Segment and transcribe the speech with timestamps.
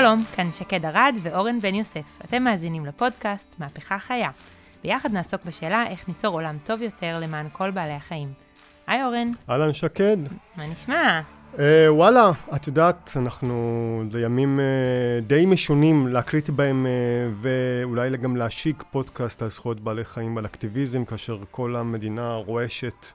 [0.00, 2.18] שלום, כאן שקד ארד ואורן בן יוסף.
[2.24, 4.30] אתם מאזינים לפודקאסט מהפכה חיה.
[4.82, 8.28] ביחד נעסוק בשאלה איך ניצור עולם טוב יותר למען כל בעלי החיים.
[8.86, 9.28] היי אורן.
[9.50, 10.16] אהלן שקד.
[10.56, 11.20] מה נשמע?
[11.58, 14.64] אה, וואלה, את יודעת, אנחנו, זה ימים אה,
[15.26, 16.92] די משונים להקליט בהם אה,
[17.40, 23.06] ואולי גם להשיק פודקאסט על זכויות בעלי חיים ועל אקטיביזם, כאשר כל המדינה רועשת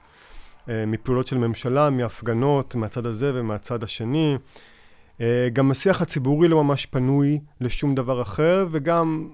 [0.68, 4.36] אה, מפעולות של ממשלה, מהפגנות, מהצד הזה ומהצד השני.
[5.20, 9.28] אה, גם השיח הציבורי לא ממש פנוי לשום דבר אחר, וגם,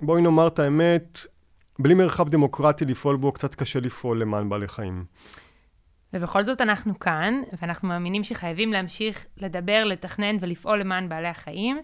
[0.00, 1.18] בואי נאמר את האמת,
[1.78, 5.04] בלי מרחב דמוקרטי לפעול בו, קצת קשה לפעול למען בעלי חיים.
[6.12, 11.80] ובכל זאת אנחנו כאן, ואנחנו מאמינים שחייבים להמשיך לדבר, לתכנן ולפעול למען בעלי החיים,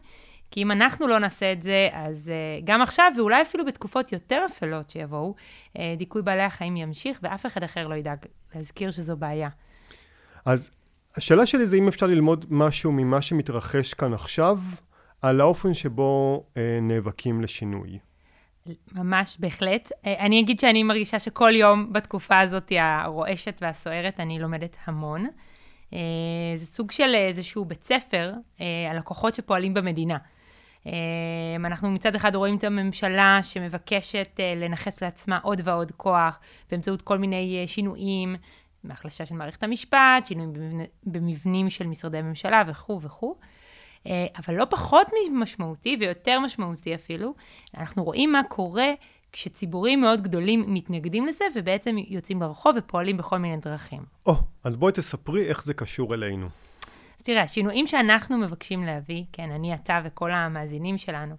[0.51, 4.43] כי אם אנחנו לא נעשה את זה, אז uh, גם עכשיו, ואולי אפילו בתקופות יותר
[4.47, 8.19] אפלות שיבואו, uh, דיכוי בעלי החיים ימשיך, ואף אחד אחר לא ידאג
[8.55, 9.49] להזכיר שזו בעיה.
[10.45, 10.71] אז
[11.17, 14.59] השאלה שלי זה אם אפשר ללמוד משהו ממה שמתרחש כאן עכשיו,
[15.23, 17.99] על האופן שבו אה, נאבקים לשינוי.
[18.95, 19.93] ממש, בהחלט.
[20.07, 25.27] אה, אני אגיד שאני מרגישה שכל יום בתקופה הזאת הרועשת והסוערת, אני לומדת המון.
[25.93, 25.99] אה,
[26.57, 30.17] זה סוג של איזשהו בית ספר אה, על הכוחות שפועלים במדינה.
[31.65, 37.65] אנחנו מצד אחד רואים את הממשלה שמבקשת לנכס לעצמה עוד ועוד כוח באמצעות כל מיני
[37.67, 38.37] שינויים,
[38.85, 40.53] מהחלשה של מערכת המשפט, שינויים
[41.05, 43.37] במבנים של משרדי ממשלה וכו' וכו'.
[44.07, 47.35] אה, אבל לא פחות משמעותי ויותר משמעותי אפילו,
[47.77, 48.89] אנחנו רואים מה קורה
[49.33, 54.03] כשציבורים מאוד גדולים מתנגדים לזה ובעצם יוצאים לרחוב ופועלים בכל מיני דרכים.
[54.27, 56.47] או, oh, אז בואי תספרי איך זה קשור אלינו.
[57.19, 61.35] אז תראה, השינויים שאנחנו מבקשים להביא, כן, אני, אתה וכל המאזינים שלנו,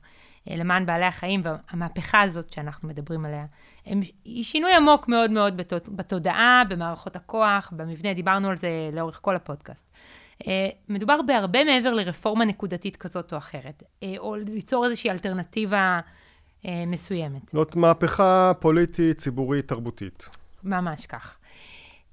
[0.48, 3.46] למען בעלי החיים והמהפכה הזאת שאנחנו מדברים עליה,
[3.86, 9.36] הם, היא שינוי עמוק מאוד מאוד בתודעה, במערכות הכוח, במבנה, דיברנו על זה לאורך כל
[9.36, 9.86] הפודקאסט.
[10.47, 16.00] אה, מדובר בהרבה מעבר לרפורמה נקודתית כזאת או אחרת, אה, או ליצור איזושהי אלטרנטיבה
[16.88, 17.50] מסוימת.
[17.53, 20.30] זאת מהפכה פוליטית, ציבורית, תרבותית.
[20.64, 21.38] ממש כך.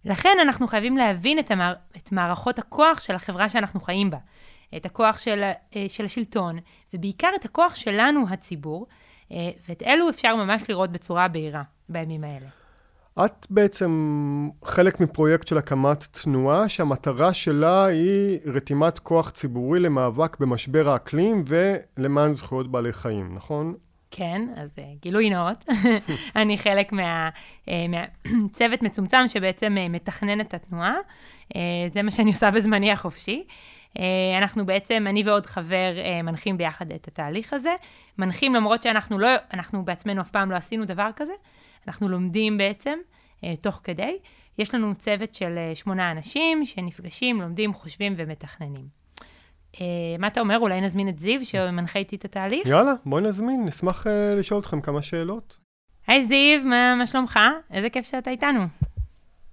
[0.04, 1.74] לכן אנחנו חייבים להבין את, המער...
[1.96, 4.18] את מערכות הכוח של החברה שאנחנו חיים בה.
[4.76, 5.42] את הכוח של,
[5.76, 6.58] אה, של השלטון,
[6.94, 8.86] ובעיקר את הכוח שלנו, הציבור,
[9.32, 12.46] אה, ואת אלו אפשר ממש לראות בצורה בהירה בימים האלה.
[13.24, 20.88] את בעצם חלק מפרויקט של הקמת תנועה שהמטרה שלה היא רתימת כוח ציבורי למאבק במשבר
[20.88, 23.74] האקלים ולמען זכויות בעלי חיים, נכון?
[24.10, 25.64] כן, אז uh, גילוי נאות.
[26.36, 30.94] אני חלק מהצוות מה, מצומצם שבעצם מתכנן את התנועה.
[31.90, 33.44] זה מה שאני עושה בזמני החופשי.
[33.98, 37.74] אה, אנחנו בעצם, אני ועוד חבר, אה, מנחים ביחד את התהליך הזה.
[38.18, 41.32] מנחים למרות שאנחנו לא, אנחנו בעצמנו אף פעם לא עשינו דבר כזה.
[41.86, 42.98] אנחנו לומדים בעצם,
[43.44, 44.18] אה, תוך כדי.
[44.58, 49.02] יש לנו צוות של שמונה אנשים שנפגשים, לומדים, חושבים ומתכננים.
[50.18, 50.58] מה אתה אומר?
[50.58, 52.66] אולי נזמין את זיו שמנחה איתי את התהליך?
[52.66, 54.06] יאללה, בואי נזמין, נשמח
[54.38, 55.58] לשאול אתכם כמה שאלות.
[56.06, 57.38] היי זיו, מה, מה שלומך?
[57.70, 58.66] איזה כיף שאתה איתנו.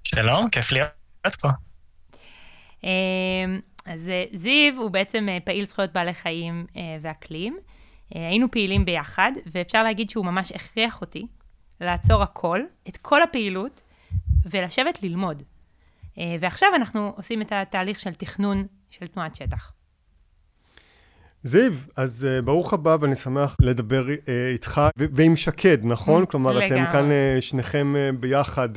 [0.03, 1.49] שלום, כיף להיות פה.
[3.85, 7.57] אז אה, זיו הוא בעצם אה, פעיל זכויות בעלי חיים אה, ואקלים.
[8.11, 11.27] היינו פעילים ביחד, ואפשר להגיד שהוא ממש הכריח אותי
[11.81, 13.81] לעצור הכל, את כל הפעילות,
[14.45, 15.43] ולשבת ללמוד.
[16.39, 19.73] ועכשיו אנחנו עושים את התהליך של תכנון של תנועת שטח.
[21.43, 26.25] זיו, אז uh, ברוך הבא ואני שמח לדבר uh, איתך ועם שקד, נכון?
[26.25, 26.83] כלומר, לגמרי.
[26.83, 28.69] אתם כאן uh, שניכם uh, ביחד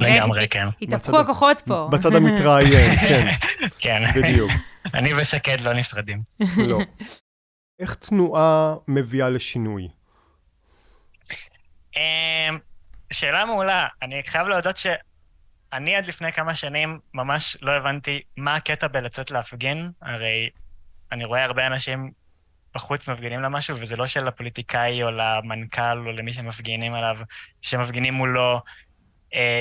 [0.00, 0.66] לגמרי, כן.
[0.82, 1.88] התהפכו הכוחות פה.
[1.92, 3.26] בצד המתראיין, כן.
[3.78, 4.02] כן.
[4.14, 4.50] בדיוק.
[4.94, 6.18] אני ושקד לא נפרדים.
[6.56, 6.78] לא.
[7.80, 9.88] איך תנועה מביאה לשינוי?
[13.12, 13.86] שאלה מעולה.
[14.02, 19.90] אני חייב להודות שאני עד לפני כמה שנים ממש לא הבנתי מה הקטע בלצאת להפגין.
[20.02, 20.48] הרי
[21.12, 22.10] אני רואה הרבה אנשים
[22.74, 27.18] בחוץ מפגינים למשהו, וזה לא של הפוליטיקאי או למנכ"ל או למי שמפגינים עליו,
[27.62, 28.60] שמפגינים מולו
[29.34, 29.60] אה,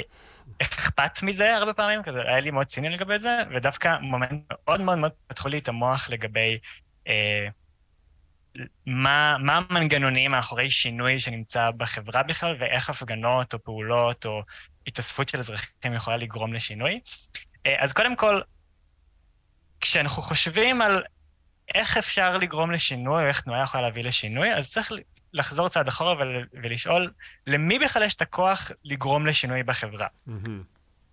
[0.62, 4.98] אכפת מזה הרבה פעמים, כזה היה לי מאוד ציני לגבי זה, ודווקא מומנט מאוד מאוד
[4.98, 6.58] מאוד פתחו לי את המוח לגבי
[7.08, 7.48] אה,
[8.86, 14.44] מה, מה המנגנונים מאחורי שינוי שנמצא בחברה בכלל, ואיך הפגנות או פעולות או
[14.88, 17.00] התאספות של אזרחים יכולה לגרום לשינוי.
[17.66, 18.42] אה, אז קודם כל,
[19.82, 21.04] כשאנחנו חושבים על
[21.76, 24.92] איך אפשר לגרום לשינוי, או איך תנועה יכולה להביא לשינוי, אז צריך
[25.34, 27.12] לחזור צעד אחורה ול, ולשאול,
[27.48, 30.08] למי בכלל יש את הכוח לגרום לשינוי בחברה?
[30.28, 30.50] Mm-hmm.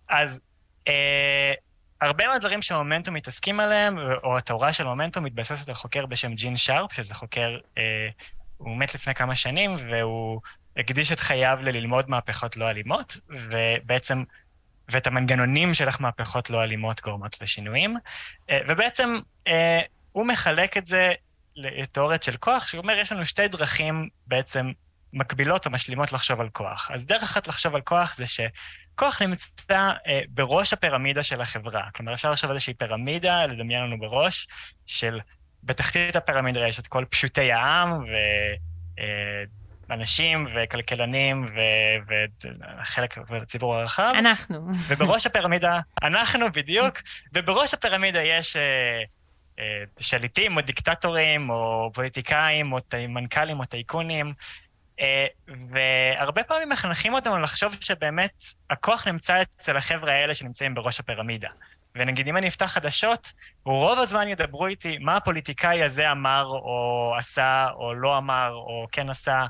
[0.09, 0.41] אז
[0.89, 1.53] אה,
[2.01, 6.93] הרבה מהדברים שמומנטום מתעסקים עליהם, או התורה של מומנטום מתבססת על חוקר בשם ג'ין שרפ,
[6.93, 8.09] שזה חוקר, אה,
[8.57, 10.41] הוא מת לפני כמה שנים, והוא
[10.77, 14.23] הקדיש את חייו ללמוד מהפכות לא אלימות, ובעצם,
[14.89, 17.97] ואת המנגנונים של איך מהפכות לא אלימות גורמות לשינויים.
[18.51, 19.81] אה, ובעצם, אה,
[20.17, 21.13] הוא מחלק את זה
[21.57, 24.71] לתיאוריות של כוח, שהוא אומר, יש לנו שתי דרכים בעצם
[25.13, 26.91] מקבילות או משלימות לחשוב על כוח.
[26.95, 31.83] אז דרך אחת לחשוב על כוח זה שכוח נמצא אה, בראש הפירמידה של החברה.
[31.95, 34.49] כלומר, אפשר לחשוב על איזושהי פירמידה, לדמיין לנו בראש,
[34.87, 35.21] של
[35.63, 38.13] בתחתית הפירמידה יש את כל פשוטי העם, ו...
[38.99, 39.45] אה,
[39.91, 41.47] אנשים וכלכלנים
[42.81, 44.13] וחלק מהציבור הרחב.
[44.19, 44.69] אנחנו.
[44.87, 46.99] ובראש הפירמידה, אנחנו בדיוק,
[47.35, 49.03] ובראש הפירמידה יש אה,
[49.99, 54.35] שליטים או דיקטטורים או פוליטיקאים או מנכ"לים או טייקונים,
[55.01, 55.27] אה,
[55.71, 58.31] והרבה פעמים מחנכים אותנו לחשוב שבאמת
[58.71, 61.49] הכוח נמצא אצל החבר'ה האלה שנמצאים בראש הפירמידה.
[61.95, 63.33] ונגיד, אם אני אפתח חדשות,
[63.65, 69.11] רוב הזמן ידברו איתי מה הפוליטיקאי הזה אמר, או עשה, או לא אמר, או כן
[69.11, 69.47] עשה,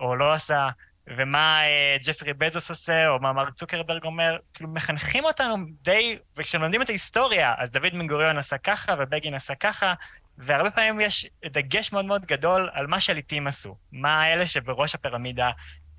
[0.00, 0.68] או לא עשה,
[1.16, 6.82] ומה אה, ג'פרי בזוס עושה, או מה מרק צוקרברג אומר, כאילו מחנכים אותנו די, וכשלומדים
[6.82, 9.94] את ההיסטוריה, אז דוד בן גוריון עשה ככה, ובגין עשה ככה,
[10.38, 15.50] והרבה פעמים יש דגש מאוד מאוד גדול על מה שליטים עשו, מה אלה שבראש הפירמידה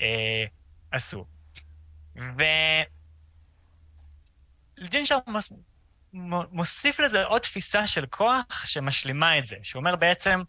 [0.01, 0.43] אה,
[0.91, 1.25] עשו.
[2.15, 2.43] ו...
[4.83, 5.53] ג'ינשר מוס...
[6.51, 10.41] מוסיף לזה עוד תפיסה של כוח שמשלימה את זה, שהוא אומר בעצם,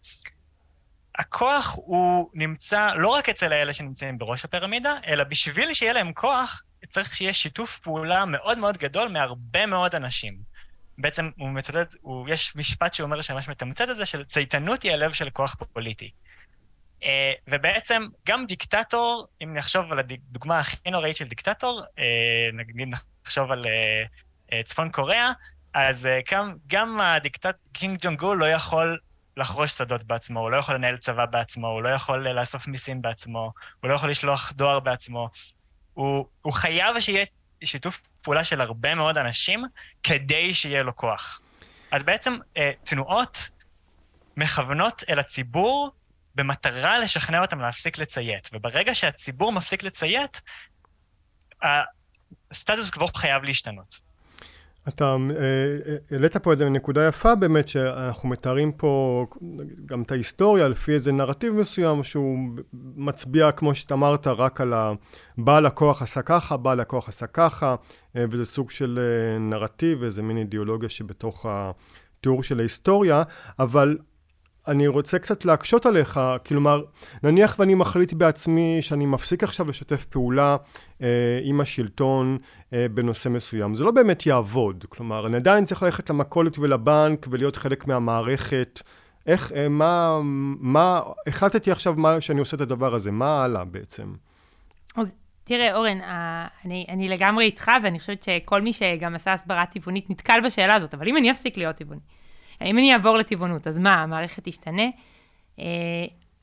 [1.17, 6.63] הכוח הוא נמצא לא רק אצל האלה שנמצאים בראש הפירמידה, אלא בשביל שיהיה להם כוח,
[6.89, 10.37] צריך שיהיה שיתוף פעולה מאוד מאוד גדול מהרבה מאוד אנשים.
[10.97, 15.11] בעצם הוא מצטט, הוא, יש משפט שאומר שממש מתמצת את זה, של צייתנות היא הלב
[15.13, 16.11] של כוח פוליטי.
[17.01, 17.03] אה,
[17.47, 22.01] ובעצם גם דיקטטור, אם נחשוב על הדוגמה הכי נוראית של דיקטטור, אה,
[22.53, 22.87] נגיד
[23.25, 25.31] נחשוב על אה, צפון קוריאה,
[25.73, 28.99] אז גם, גם הדיקטט, קים ג'ונג לא יכול
[29.41, 33.01] לחרוש שדות בעצמו, הוא לא יכול לנהל צבא בעצמו, הוא לא יכול אה, לאסוף מיסים
[33.01, 35.29] בעצמו, הוא לא יכול לשלוח דואר בעצמו.
[35.93, 37.25] הוא, הוא חייב שיהיה
[37.63, 39.63] שיתוף פעולה של הרבה מאוד אנשים
[40.03, 41.41] כדי שיהיה לו כוח.
[41.91, 43.49] אז בעצם אה, תנועות
[44.37, 45.91] מכוונות אל הציבור
[46.35, 48.49] במטרה לשכנע אותם להפסיק לציית.
[48.53, 50.41] וברגע שהציבור מפסיק לציית,
[52.51, 54.10] הסטטוס קוו חייב להשתנות.
[54.87, 55.35] אתה אה,
[55.87, 59.25] אה, העלית פה איזה נקודה יפה באמת, שאנחנו מתארים פה
[59.85, 62.37] גם את ההיסטוריה לפי איזה נרטיב מסוים שהוא
[62.95, 67.75] מצביע, כמו שאתה אמרת, רק על הבעל הכוח עשה ככה, בעל הכוח עשה ככה,
[68.15, 68.99] אה, וזה סוג של
[69.39, 73.23] נרטיב, איזה מין אידיאולוגיה שבתוך התיאור של ההיסטוריה,
[73.59, 73.97] אבל
[74.67, 76.83] אני רוצה קצת להקשות עליך, כלומר,
[77.23, 80.57] נניח ואני מחליט בעצמי שאני מפסיק עכשיו לשתף פעולה
[81.01, 82.37] אה, עם השלטון
[82.73, 83.75] אה, בנושא מסוים.
[83.75, 88.81] זה לא באמת יעבוד, כלומר, אני עדיין צריך ללכת למכולת ולבנק ולהיות חלק מהמערכת.
[89.27, 90.19] איך, אה, מה,
[90.59, 94.13] מה, החלטתי עכשיו מה, שאני עושה את הדבר הזה, מה הלאה בעצם?
[94.95, 95.07] אז
[95.43, 95.99] תראה, אורן,
[96.65, 100.93] אני, אני לגמרי איתך, ואני חושבת שכל מי שגם עשה הסברה טבעונית נתקל בשאלה הזאת,
[100.93, 102.01] אבל אם אני אפסיק להיות טבעוני,
[102.65, 104.85] אם אני אעבור לטבעונות, אז מה, המערכת תשתנה?
[105.59, 105.65] אה,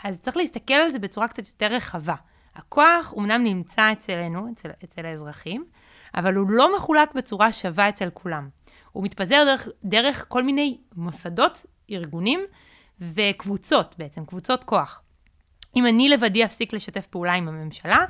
[0.05, 2.15] אז צריך להסתכל על זה בצורה קצת יותר רחבה.
[2.55, 5.65] הכוח אומנם נמצא אצלנו, אצל, אצל האזרחים,
[6.15, 8.49] אבל הוא לא מחולק בצורה שווה אצל כולם.
[8.93, 12.41] הוא מתפזר דרך, דרך כל מיני מוסדות, ארגונים
[13.01, 15.03] וקבוצות בעצם, קבוצות כוח.
[15.77, 18.05] אם אני לבדי אפסיק לשתף פעולה עם הממשלה,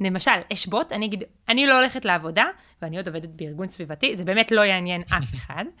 [0.00, 2.44] למשל, אשבוט, אני אגיד, אני לא הולכת לעבודה,
[2.82, 5.64] ואני עוד עובדת בארגון סביבתי, זה באמת לא יעניין אף אחד.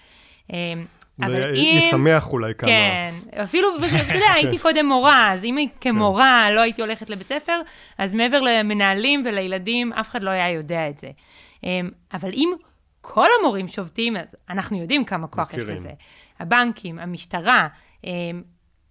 [1.22, 1.74] אבל אם...
[1.78, 2.70] ישמח אולי כמה.
[2.70, 7.60] כן, אפילו, אתה יודע, הייתי קודם מורה, אז אם כמורה לא הייתי הולכת לבית ספר,
[7.98, 11.08] אז מעבר למנהלים ולילדים, אף אחד לא היה יודע את זה.
[11.64, 12.52] אמ, אבל אם
[13.00, 15.90] כל המורים שובתים, אז אנחנו יודעים כמה כוח יש לזה.
[16.40, 17.68] הבנקים, המשטרה,
[18.04, 18.42] אמ,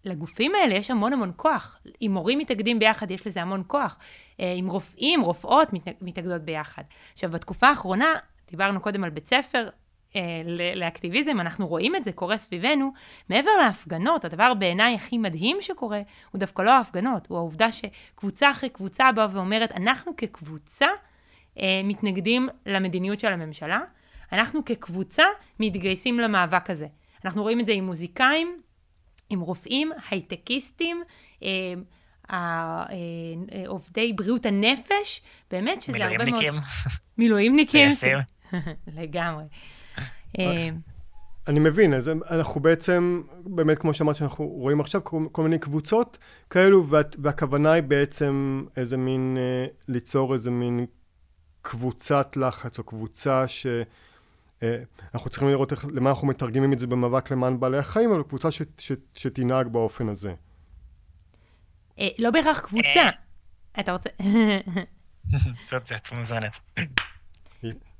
[0.05, 1.79] לגופים האלה יש המון המון כוח.
[2.01, 3.97] אם מורים מתאגדים ביחד, יש לזה המון כוח.
[4.39, 5.69] אם אה, רופאים, רופאות
[6.01, 6.83] מתאגדות ביחד.
[7.13, 8.13] עכשיו, בתקופה האחרונה,
[8.51, 9.69] דיברנו קודם על בית ספר,
[10.75, 12.91] לאקטיביזם, אנחנו רואים את זה קורה סביבנו,
[13.29, 16.01] מעבר להפגנות, הדבר בעיניי הכי מדהים שקורה,
[16.31, 20.87] הוא דווקא לא ההפגנות, הוא העובדה שקבוצה אחרי קבוצה באה ואומרת, אנחנו כקבוצה
[21.59, 23.79] אה, מתנגדים למדיניות של הממשלה,
[24.31, 25.23] אנחנו כקבוצה
[25.59, 26.87] מתגייסים למאבק הזה.
[27.25, 28.61] אנחנו רואים את זה עם מוזיקאים,
[29.29, 31.03] עם רופאים, הייטקיסטים,
[31.43, 31.47] אה,
[32.31, 32.37] אה,
[33.67, 36.27] עובדי בריאות הנפש, באמת שזה הרבה מאוד...
[36.27, 36.53] מילואימניקים.
[37.17, 37.89] מילואימניקים.
[38.97, 39.43] לגמרי.
[40.39, 40.67] אה,
[41.47, 46.17] אני מבין, אז אנחנו בעצם, באמת כמו שאמרת שאנחנו רואים עכשיו כל, מיני קבוצות
[46.49, 50.85] כאלו, וה, והכוונה היא בעצם איזה מין, אה, ליצור איזה מין
[51.61, 53.67] קבוצת לחץ או קבוצה ש...
[54.63, 58.23] אה, אנחנו צריכים לראות איך, למה אנחנו מתרגמים את זה במאבק למען בעלי החיים, אבל
[58.23, 60.33] קבוצה ש, ש, שתנהג באופן הזה.
[61.99, 63.09] אה, לא בהכרח קבוצה.
[63.79, 64.09] אתה רוצה...
[65.69, 66.59] זאת מוזנת.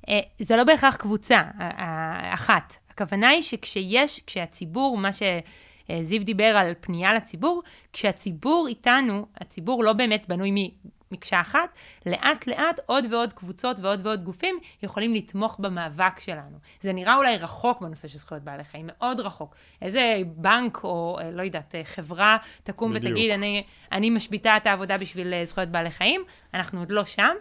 [0.09, 1.41] אה, זה לא בהכרח קבוצה
[2.33, 2.75] אחת.
[2.89, 5.09] הכוונה היא שכשיש, כשהציבור, מה
[6.01, 10.51] זיו דיבר על פנייה לציבור, כשהציבור איתנו, הציבור לא באמת בנוי
[11.13, 11.69] מקשה אחת,
[12.05, 16.57] לאט לאט עוד ועוד קבוצות ועוד ועוד גופים יכולים לתמוך במאבק שלנו.
[16.81, 19.55] זה נראה אולי רחוק בנושא של זכויות בעלי חיים, מאוד רחוק.
[19.81, 23.11] איזה בנק או אה, לא יודעת, אה, חברה תקום בדיוק.
[23.11, 27.35] ותגיד, אני, אני משביתה את העבודה בשביל זכויות בעלי חיים, אנחנו עוד לא שם,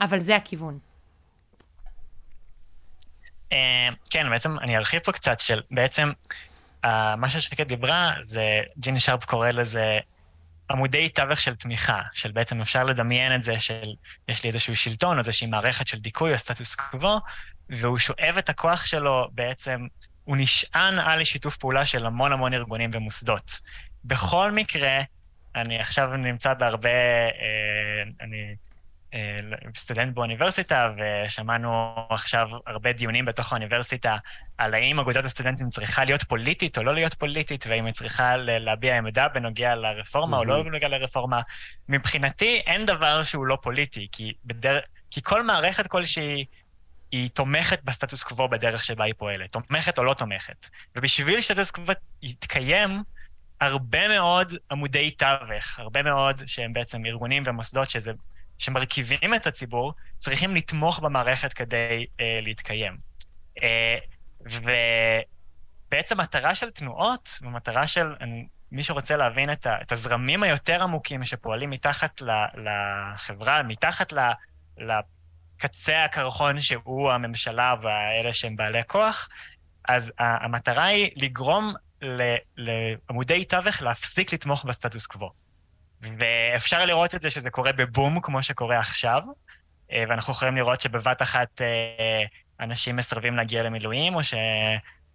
[0.00, 0.78] אבל זה הכיוון.
[4.10, 6.12] כן, בעצם אני ארחיב פה קצת של, בעצם,
[7.16, 9.98] מה ששקד דיברה, זה, ג'יני שרפ קורא לזה
[10.70, 13.94] עמודי תווך של תמיכה, של בעצם אפשר לדמיין את זה של
[14.28, 17.18] יש לי איזשהו שלטון או איזושהי מערכת של דיכוי או סטטוס קוו,
[17.70, 19.86] והוא שואב את הכוח שלו בעצם,
[20.24, 23.60] הוא נשען על שיתוף פעולה של המון המון ארגונים ומוסדות.
[24.04, 25.00] בכל מקרה,
[25.54, 28.52] אני עכשיו נמצא בהרבה, אה, אני אה,
[29.76, 34.16] סטודנט באוניברסיטה, ושמענו עכשיו הרבה דיונים בתוך האוניברסיטה
[34.58, 38.96] על האם אגודת הסטודנטים צריכה להיות פוליטית או לא להיות פוליטית, והאם היא צריכה להביע
[38.96, 40.40] עמדה בנוגע לרפורמה mm-hmm.
[40.40, 41.40] או לא בנוגע לרפורמה.
[41.88, 44.78] מבחינתי אין דבר שהוא לא פוליטי, כי, בדר...
[45.10, 46.44] כי כל מערכת כלשהי
[47.12, 50.68] היא תומכת בסטטוס קוו בדרך שבה היא פועלת, תומכת או לא תומכת.
[50.96, 53.02] ובשביל שסטטוס קוו יתקיים,
[53.60, 58.12] הרבה מאוד עמודי תווך, הרבה מאוד שהם בעצם ארגונים ומוסדות שזה...
[58.58, 62.96] שמרכיבים את הציבור, צריכים לתמוך במערכת כדי אה, להתקיים.
[63.62, 63.98] אה,
[65.88, 68.14] ובעצם מטרה של תנועות, ומטרה של,
[68.72, 74.18] מי שרוצה להבין את, ה, את הזרמים היותר עמוקים שפועלים מתחת ל, לחברה, מתחת ל,
[74.78, 79.28] לקצה הקרחון שהוא הממשלה והאלה שהם בעלי כוח,
[79.88, 81.74] אז המטרה היא לגרום
[82.56, 85.30] לעמודי תווך להפסיק לתמוך בסטטוס קוו.
[86.02, 89.22] ואפשר לראות את זה שזה קורה בבום, כמו שקורה עכשיו,
[89.92, 92.24] אה, ואנחנו יכולים לראות שבבת אחת אה,
[92.60, 94.34] אנשים מסרבים להגיע למילואים, או ש...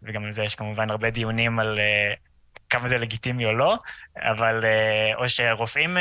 [0.04, 2.14] וגם על זה יש כמובן הרבה דיונים על אה,
[2.70, 3.78] כמה זה לגיטימי או לא,
[4.18, 4.66] אבל
[5.16, 5.98] או שרופאים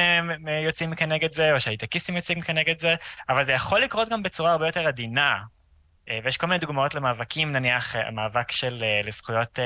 [0.64, 2.94] יוצאים כנגד זה, או שהייטקיסטים יוצאים כנגד זה,
[3.28, 5.38] אבל זה יכול לקרות גם בצורה הרבה יותר עדינה.
[6.24, 9.58] ויש כל מיני דוגמאות למאבקים, נניח המאבק של לזכויות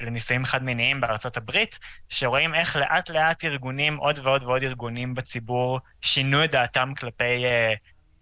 [0.00, 6.44] לנישואים חד-מיניים בארצות הברית, שרואים איך לאט לאט ארגונים, עוד ועוד ועוד ארגונים בציבור, שינו
[6.44, 7.74] את דעתם כלפי אה,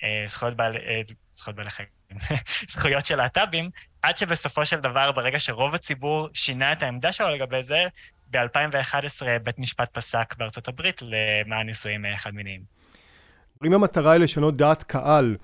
[0.02, 1.00] אה, זכויות בעלי, אה,
[1.34, 1.88] זכויות בעלי חיים,
[2.72, 3.70] זכויות של להט"בים,
[4.02, 7.86] עד שבסופו של דבר, ברגע שרוב הציבור שינה את העמדה שלו לגבי זה,
[8.30, 12.60] ב-2011 בית משפט פסק בארצות הברית למען נישואים אה, חד-מיניים.
[13.64, 15.36] אם המטרה היא לשנות דעת קהל,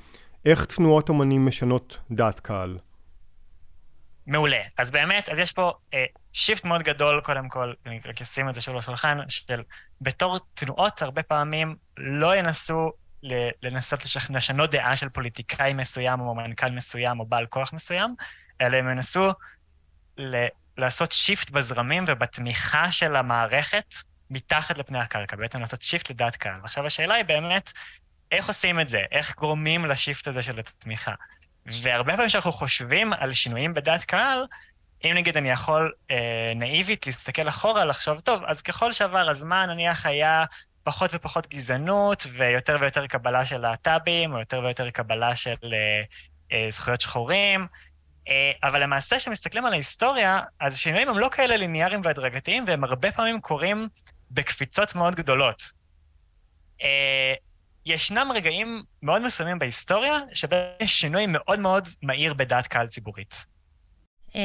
[0.44, 2.78] איך תנועות אומנים משנות דעת קהל?
[4.26, 4.62] מעולה.
[4.78, 8.54] אז באמת, אז יש פה אה, שיפט מאוד גדול, קודם כל, אני רק אשים את
[8.54, 9.62] זה שוב לשולחן, של
[10.00, 12.92] בתור תנועות, הרבה פעמים לא ינסו
[13.62, 14.00] לנסות
[14.30, 18.14] לשנות דעה של פוליטיקאי מסוים, או מנכ"ל מסוים, או בעל כוח מסוים,
[18.60, 19.28] אלא הם ינסו
[20.18, 20.46] ל-
[20.76, 23.94] לעשות shift בזרמים ובתמיכה של המערכת
[24.30, 26.60] מתחת לפני הקרקע, בעצם לעשות shift לדעת קהל.
[26.64, 27.72] עכשיו השאלה היא באמת,
[28.30, 29.02] איך עושים את זה?
[29.10, 31.14] איך גורמים ל shift הזה של התמיכה?
[31.66, 34.44] והרבה פעמים כשאנחנו חושבים על שינויים בדעת קהל,
[35.04, 40.06] אם נגיד אני יכול אה, נאיבית להסתכל אחורה, לחשוב, טוב, אז ככל שעבר הזמן, נניח
[40.06, 40.44] היה
[40.82, 46.02] פחות ופחות גזענות, ויותר ויותר קבלה של להט"בים, או יותר ויותר קבלה של אה,
[46.52, 47.66] אה, זכויות שחורים,
[48.28, 53.12] אה, אבל למעשה, כשמסתכלים על ההיסטוריה, אז שינויים הם לא כאלה ליניאריים והדרגתיים, והם הרבה
[53.12, 53.88] פעמים קורים
[54.30, 55.72] בקפיצות מאוד גדולות.
[56.82, 57.34] אה,
[57.86, 63.34] ישנם רגעים מאוד מסוימים בהיסטוריה, שבהם יש שינוי מאוד מאוד מהיר בדעת קהל ציבורית.
[64.34, 64.40] אמ,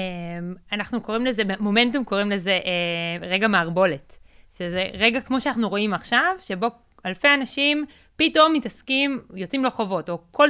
[0.71, 4.17] אנחנו קוראים לזה, מומנטום קוראים לזה אה, רגע מערבולת.
[4.57, 6.67] שזה רגע כמו שאנחנו רואים עכשיו, שבו
[7.05, 10.49] אלפי אנשים פתאום מתעסקים, יוצאים לרחובות, או כל,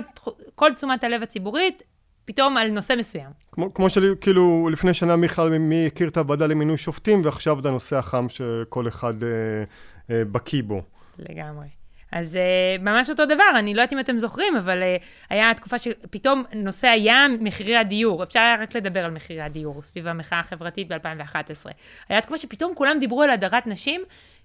[0.56, 1.84] כל תשומת הלב הציבורית,
[2.26, 3.30] פתאום על נושא מסוים.
[3.52, 7.98] כמו, כמו שכאילו לפני שנה מיכל, מי הכיר את הוועדה למינוי שופטים, ועכשיו זה הנושא
[7.98, 9.30] החם שכל אחד אה,
[10.10, 10.82] אה, בקיא בו.
[11.20, 11.68] לגמרי.
[12.16, 15.78] אז uh, ממש אותו דבר, אני לא יודעת אם אתם זוכרים, אבל uh, היה תקופה
[15.78, 18.24] שפתאום נושא היה מחירי הדיור.
[18.24, 21.70] אפשר היה רק לדבר על מחירי הדיור סביב המחאה החברתית ב-2011.
[22.10, 24.02] היה תקופה שפתאום כולם דיברו על הדרת נשים,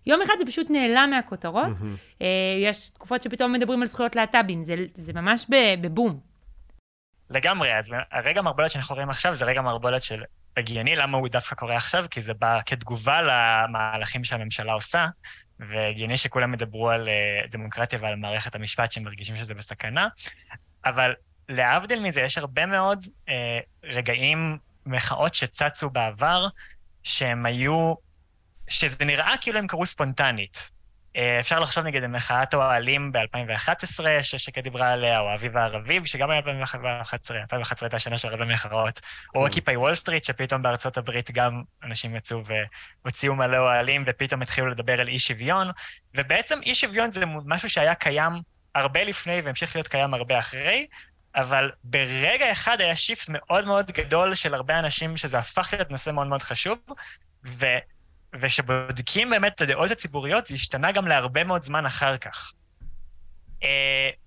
[0.06, 1.66] יום אחד זה פשוט נעלם מהכותרות.
[1.66, 2.18] Mm-hmm.
[2.18, 2.24] Uh,
[2.60, 5.46] יש תקופות שפתאום מדברים על זכויות להט"בים, זה, זה ממש
[5.80, 6.20] בבום.
[7.30, 10.22] לגמרי, אז הרגע מערבולת שאנחנו רואים עכשיו זה רגע מערבולת של
[10.56, 12.04] הגיוני, למה הוא דווקא קורה עכשיו?
[12.10, 15.06] כי זה בא כתגובה למהלכים שהממשלה עושה,
[15.68, 20.08] והגיוני שכולם ידברו על uh, דמוקרטיה ועל מערכת המשפט שהם מרגישים שזה בסכנה,
[20.84, 21.14] אבל
[21.48, 23.30] להבדיל מזה, יש הרבה מאוד uh,
[23.84, 26.46] רגעים, מחאות שצצו בעבר,
[27.02, 27.94] שהם היו,
[28.68, 30.70] שזה נראה כאילו הם קרו ספונטנית.
[31.16, 36.40] אה, אפשר לחשוב נגיד במחאת האוהלים ב-2011, ששקד דיברה עליה, או האביב הערבי, שגם היה
[36.40, 39.00] ב-2011, 2011 הייתה שנה של הרבה מחאות,
[39.34, 42.42] או אוקיפאי וול סטריט, שפתאום בארצות הברית גם אנשים יצאו
[43.04, 45.70] והוציאו מלא אוהלים, ופתאום התחילו לדבר על אי שוויון,
[46.16, 48.32] ובעצם אי שוויון זה משהו שהיה קיים
[48.74, 50.86] הרבה לפני והמשיך להיות קיים הרבה אחרי,
[51.34, 56.10] אבל ברגע אחד היה שיפט מאוד מאוד גדול של הרבה אנשים, שזה הפך להיות נושא
[56.10, 56.78] מאוד מאוד חשוב,
[57.44, 57.66] ו...
[58.34, 62.52] וכשבודקים באמת את הדעות הציבוריות, זה השתנה גם להרבה מאוד זמן אחר כך.
[63.60, 63.62] Uh,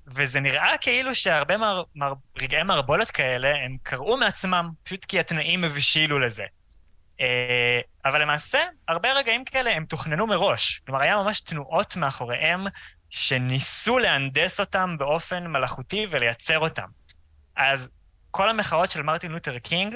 [0.07, 5.63] וזה נראה כאילו שהרבה מר, מר, רגעי מערבולת כאלה, הם קרו מעצמם, פשוט כי התנאים
[5.63, 6.43] הבשילו לזה.
[7.17, 7.23] Uh,
[8.05, 10.81] אבל למעשה, הרבה רגעים כאלה הם תוכננו מראש.
[10.85, 12.63] כלומר, היה ממש תנועות מאחוריהם
[13.09, 16.87] שניסו להנדס אותם באופן מלאכותי ולייצר אותם.
[17.55, 17.89] אז
[18.31, 19.95] כל המחאות של מרטין לותר קינג,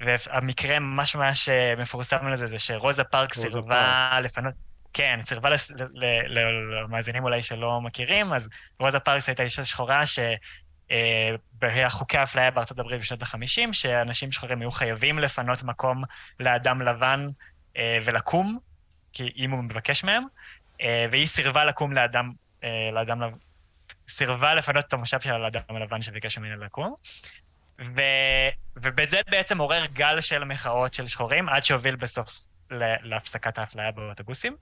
[0.00, 4.54] והמקרה ממש ממש אה, מפורסם לזה, זה שרוזה פארקס סירבה לפנות...
[4.92, 5.50] כן, סירבה
[6.28, 8.48] למאזינים אולי שלא מכירים, אז
[8.80, 10.18] רוזה פארקס הייתה אישה שחורה ש...
[10.90, 16.02] אה, חוקי האפליה בארצות הברית בשנות ה-50, שאנשים שחורים היו חייבים לפנות מקום
[16.40, 17.28] לאדם לבן
[17.76, 18.58] אה, ולקום,
[19.12, 20.24] כי אם הוא מבקש מהם,
[21.10, 22.32] והיא סירבה לקום לאדם,
[22.92, 23.36] לאדם לבן,
[24.08, 26.94] סירבה לפנות את המושב של האדם הלבן שביקש ממנו לקום.
[27.80, 28.00] ו...
[28.76, 32.46] ובזה בעצם עורר גל של מחאות של שחורים, עד שהוביל בסוף
[33.02, 34.56] להפסקת האפליה באוטובוסים.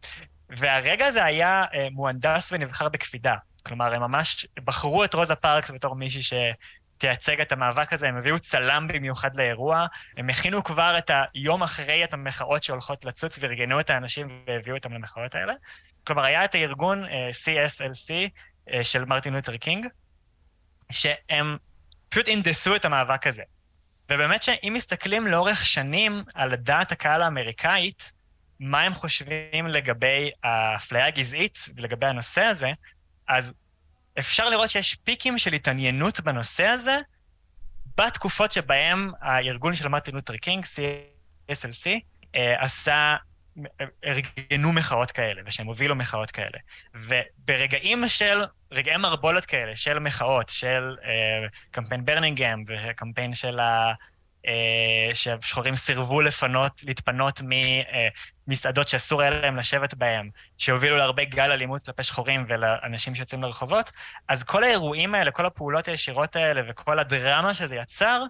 [0.50, 3.34] והרגע הזה היה אה, מוהנדס ונבחר בקפידה.
[3.66, 8.38] כלומר, הם ממש בחרו את רוזה פארקס בתור מישהי שתייצג את המאבק הזה, הם הביאו
[8.38, 13.90] צלם במיוחד לאירוע, הם הכינו כבר את היום אחרי את המחאות שהולכות לצוץ וארגנו את
[13.90, 15.52] האנשים והביאו אותם למחאות האלה.
[16.06, 19.86] כלומר, היה את הארגון uh, אה, CSLC uh, אה, של מרטין לותר קינג,
[20.92, 21.56] שהם
[22.14, 23.42] פשוט הנדסו את המאבק הזה.
[24.10, 28.12] ובאמת שאם מסתכלים לאורך שנים על דעת הקהל האמריקאית,
[28.60, 32.70] מה הם חושבים לגבי האפליה הגזעית ולגבי הנושא הזה,
[33.28, 33.52] אז
[34.18, 36.98] אפשר לראות שיש פיקים של התעניינות בנושא הזה
[37.96, 41.86] בתקופות שבהם הארגון של מרטין לותר קינג, SCLC,
[42.34, 43.16] אה, עשה
[44.04, 46.58] ארגנו מחאות כאלה, ושהם הובילו מחאות כאלה.
[46.94, 53.92] וברגעים של, רגעי מערבולת כאלה, של מחאות, של אה, קמפיין ברמינגהם וקמפיין של ה...
[54.46, 57.40] אה, ששחורים סירבו לפנות, להתפנות
[58.46, 63.92] ממסעדות שאסור היה להם לשבת בהן, שהובילו להרבה גל אלימות כלפי שחורים ולאנשים שיוצאים לרחובות,
[64.28, 68.22] אז כל האירועים האלה, כל הפעולות הישירות האלה וכל הדרמה שזה יצר,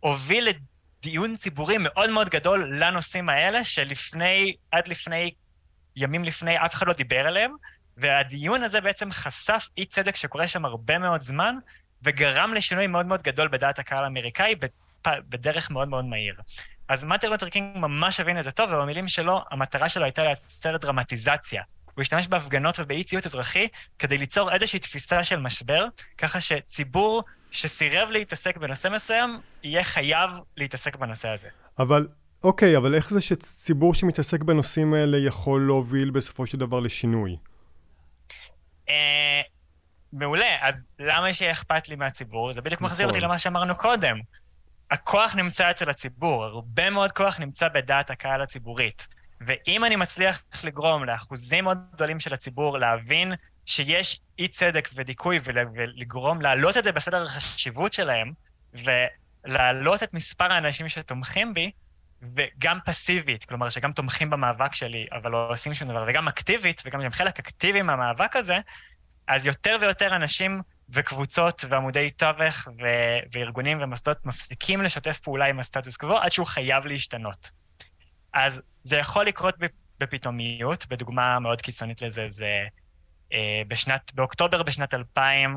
[0.00, 0.48] הוביל
[1.02, 5.30] דיון ציבורי מאוד מאוד גדול לנושאים האלה, שלפני, עד לפני,
[5.96, 7.52] ימים לפני, אף אחד לא דיבר עליהם,
[7.98, 11.54] והדיון הזה בעצם חשף אי צדק שקורה שם הרבה מאוד זמן,
[12.02, 14.54] וגרם לשינוי מאוד מאוד גדול בדעת הקהל האמריקאי
[15.06, 16.34] בדרך מאוד מאוד מהיר.
[16.88, 20.76] אז מטר לותר קינג ממש הבין את זה טוב, ובמילים שלו, המטרה שלו הייתה לייצר
[20.76, 21.62] דרמטיזציה.
[21.94, 25.86] הוא השתמש בהפגנות ובאי ציות אזרחי כדי ליצור איזושהי תפיסה של משבר,
[26.18, 31.48] ככה שציבור שסירב להתעסק בנושא מסוים, יהיה חייב להתעסק בנושא הזה.
[31.78, 32.06] אבל,
[32.44, 37.36] אוקיי, אבל איך זה שציבור שמתעסק בנושאים האלה יכול להוביל בסופו של דבר לשינוי?
[38.88, 39.40] אה,
[40.12, 42.52] מעולה, אז למה שיהיה אכפת לי מהציבור?
[42.52, 43.28] זה בדיוק מחזיר אותי נכון.
[43.28, 44.20] למה שאמרנו קודם.
[44.90, 49.08] הכוח נמצא אצל הציבור, הרבה מאוד כוח נמצא בדעת הקהל הציבורית.
[49.40, 53.32] ואם אני מצליח לגרום לאחוזים מאוד גדולים של הציבור להבין
[53.66, 58.32] שיש אי צדק ודיכוי ולגרום, להעלות את זה בסדר החשיבות שלהם,
[58.74, 61.70] ולהעלות את מספר האנשים שתומכים בי,
[62.22, 67.00] וגם פסיבית, כלומר שגם תומכים במאבק שלי, אבל לא עושים שום דבר, וגם אקטיבית, וגם
[67.00, 68.58] הם חלק אקטיבי מהמאבק הזה,
[69.28, 75.96] אז יותר ויותר אנשים וקבוצות ועמודי תווך ו- וארגונים ומוסדות מפסיקים לשתף פעולה עם הסטטוס
[75.96, 77.50] קוו עד שהוא חייב להשתנות.
[78.32, 79.54] אז זה יכול לקרות
[80.00, 82.66] בפתאומיות, בדוגמה מאוד קיצונית לזה זה
[83.32, 85.56] אה, בשנת, באוקטובר בשנת 2000,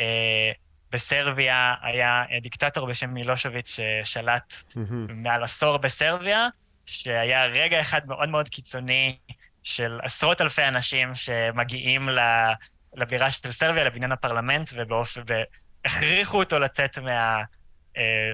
[0.00, 0.52] אה,
[0.94, 5.12] בסרביה היה דיקטטור בשם מילושביץ' ששלט mm-hmm.
[5.14, 6.48] מעל עשור בסרביה,
[6.86, 9.16] שהיה רגע אחד מאוד מאוד קיצוני
[9.62, 12.08] של עשרות אלפי אנשים שמגיעים
[12.94, 15.18] לבירה של סרביה, לבניין הפרלמנט, ובאופ...
[15.26, 17.42] והכריחו אותו לצאת מה...
[17.96, 18.32] אה,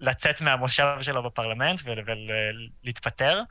[0.00, 3.42] לצאת מהמושב שלו בפרלמנט ולהתפטר.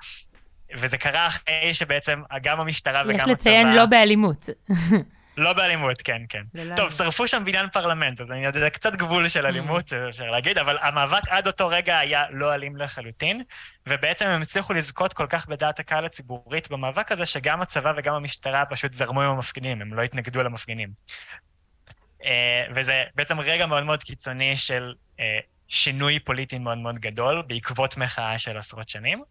[0.75, 3.31] וזה קרה אחרי שבעצם גם המשטרה וגם הצבא...
[3.31, 4.49] יש לציין לא באלימות.
[5.39, 6.43] לא באלימות, כן, כן.
[6.75, 10.09] טוב, שרפו שם בניין פרלמנט, אז אני יודע, זה קצת גבול של אלימות, mm.
[10.09, 13.41] אפשר להגיד, אבל המאבק עד אותו רגע היה לא אלים לחלוטין,
[13.87, 18.65] ובעצם הם הצליחו לזכות כל כך בדעת הקהל הציבורית במאבק הזה, שגם הצבא וגם המשטרה
[18.65, 20.89] פשוט זרמו עם המפגינים, הם לא התנגדו למפגינים.
[22.25, 27.97] אה, וזה בעצם רגע מאוד מאוד קיצוני של אה, שינוי פוליטי מאוד מאוד גדול, בעקבות
[27.97, 29.23] מחאה של עשרות שנים.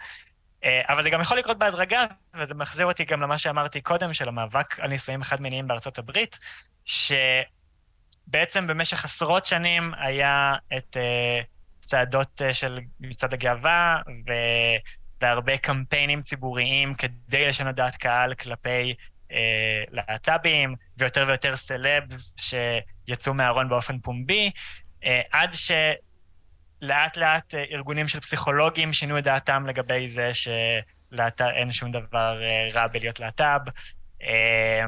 [0.65, 4.29] אה, אבל זה גם יכול לקרות בהדרגה, וזה מחזיר אותי גם למה שאמרתי קודם, של
[4.29, 6.39] המאבק על נישואים חד-מיניים בארצות הברית,
[6.85, 11.47] שבעצם במשך עשרות שנים היה את uh,
[11.81, 14.33] צעדות uh, של מצעד הגאווה, ו...
[15.21, 18.95] והרבה קמפיינים ציבוריים כדי לשנות דעת קהל כלפי
[19.29, 19.35] uh,
[19.91, 24.51] להט"בים, ויותר ויותר סלבס שיצאו מהארון באופן פומבי,
[25.03, 25.73] uh, עד ש...
[26.83, 32.69] לאט לאט אה, ארגונים של פסיכולוגים שינו את דעתם לגבי זה שאין שום דבר אה,
[32.73, 33.61] רע בלהיות להט"ב,
[34.23, 34.85] אה,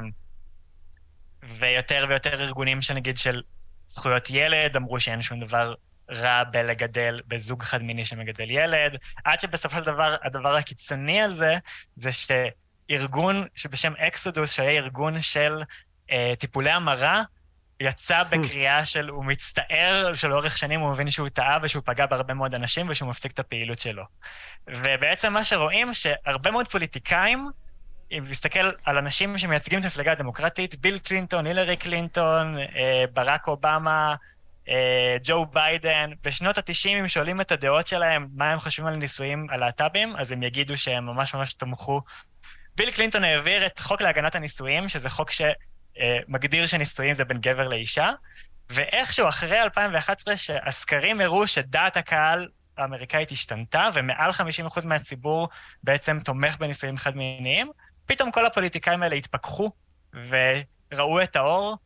[1.43, 3.41] ויותר ויותר ארגונים שנגיד של
[3.87, 5.73] זכויות ילד אמרו שאין שום דבר
[6.11, 11.57] רע בלגדל, בזוג חד-מיני שמגדל ילד, עד שבסופו של דבר, הדבר הקיצוני על זה,
[11.95, 15.63] זה שארגון שבשם אקסודוס, שהיה ארגון של
[16.11, 17.23] אה, טיפולי המרה,
[17.81, 22.55] יצא בקריאה של הוא מצטער שלאורך שנים הוא מבין שהוא טעה ושהוא פגע בהרבה מאוד
[22.55, 24.03] אנשים ושהוא מפסיק את הפעילות שלו.
[24.67, 27.49] ובעצם מה שרואים, שהרבה מאוד פוליטיקאים,
[28.11, 34.15] אם נסתכל על אנשים שמייצגים את המפלגה הדמוקרטית, ביל קלינטון, הילרי קלינטון, אה, ברק אובמה,
[34.69, 39.47] אה, ג'ו ביידן, בשנות ה-90, אם שואלים את הדעות שלהם מה הם חושבים על נישואים
[39.49, 42.01] הלהט"בים, אז הם יגידו שהם ממש ממש תמכו.
[42.75, 45.41] ביל קלינטון העביר את חוק להגנת הנישואים, שזה חוק ש...
[45.99, 48.09] אה, מגדיר שנישואים זה בין גבר לאישה,
[48.69, 55.49] ואיכשהו אחרי 2011, שהסקרים הראו שדעת הקהל האמריקאית השתנתה, ומעל 50% מהציבור
[55.83, 57.71] בעצם תומך בנישואים חד-מיניים,
[58.05, 59.71] פתאום כל הפוליטיקאים האלה התפכחו
[60.13, 61.77] וראו את האור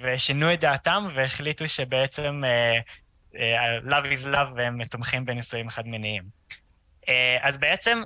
[0.00, 6.22] ושינו את דעתם והחליטו שבעצם uh, uh, love is love והם תומכים בנישואים חד-מיניים.
[7.02, 7.10] Uh,
[7.42, 8.02] אז בעצם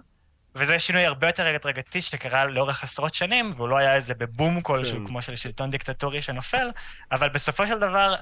[0.59, 4.99] וזה שינוי הרבה יותר הדרגתי שקרה לאורך עשרות שנים, והוא לא היה איזה בבום כלשהו,
[4.99, 5.07] כן.
[5.07, 6.71] כמו של שלטון דיקטטורי שנופל,
[7.12, 8.14] אבל בסופו של דבר,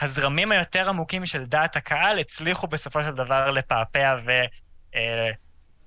[0.00, 4.16] הזרמים היותר עמוקים של דעת הקהל הצליחו בסופו של דבר לפעפע